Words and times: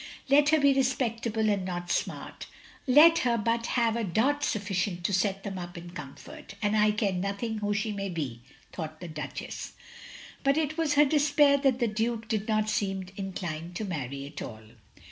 "Let 0.31 0.49
her 0.49 0.59
be 0.59 0.73
respectable 0.73 1.47
and 1.47 1.63
not 1.63 1.91
smart; 1.91 2.47
let 2.87 3.19
her 3.19 3.37
but 3.37 3.67
have 3.77 3.95
a 3.95 4.03
dot 4.03 4.43
sufficient 4.43 5.03
to 5.03 5.13
set 5.13 5.43
them 5.43 5.59
up 5.59 5.77
in 5.77 5.91
comfort, 5.91 6.55
and 6.59 6.75
I 6.75 6.89
care 6.89 7.13
nothing 7.13 7.59
who 7.59 7.71
she 7.75 7.91
may 7.91 8.09
be," 8.09 8.41
thought 8.73 8.99
the 8.99 9.07
Duchess. 9.07 9.73
But 10.43 10.57
it 10.57 10.75
was 10.75 10.95
her 10.95 11.05
despair 11.05 11.59
that 11.59 11.77
the 11.77 11.87
Duke 11.87 12.27
did 12.27 12.47
not 12.47 12.67
seem 12.67 13.05
inclined 13.15 13.75
to 13.75 13.85
marry 13.85 14.25
at 14.25 14.41
all. 14.41 14.63